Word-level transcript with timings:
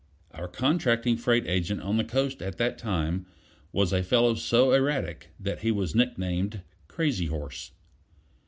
Our 0.31 0.47
contracting 0.47 1.15
freight 1.17 1.45
agent 1.45 1.79
on 1.83 1.97
the 1.97 2.03
Coast 2.03 2.41
at 2.41 2.57
that 2.57 2.79
time 2.79 3.27
was 3.71 3.93
a 3.93 4.01
fellow 4.01 4.33
so 4.33 4.71
erratic 4.73 5.29
that 5.39 5.59
he 5.59 5.69
was 5.71 5.93
nicknamed 5.93 6.63
"Crazy 6.87 7.27
horse." 7.27 7.69